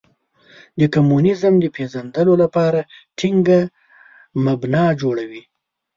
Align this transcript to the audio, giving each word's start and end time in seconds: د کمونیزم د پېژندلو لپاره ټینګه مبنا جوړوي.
د 0.79 0.81
کمونیزم 0.93 1.53
د 1.59 1.65
پېژندلو 1.75 2.33
لپاره 2.43 2.79
ټینګه 3.17 3.59
مبنا 4.45 4.85
جوړوي. 5.01 5.43